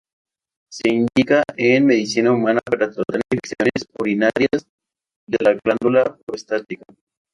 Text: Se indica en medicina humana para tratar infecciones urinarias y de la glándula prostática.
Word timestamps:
Se 0.71 0.89
indica 0.89 1.43
en 1.55 1.85
medicina 1.85 2.31
humana 2.31 2.59
para 2.65 2.89
tratar 2.89 3.21
infecciones 3.31 3.87
urinarias 3.99 4.65
y 5.27 5.33
de 5.33 5.43
la 5.43 5.59
glándula 5.63 6.17
prostática. 6.25 6.83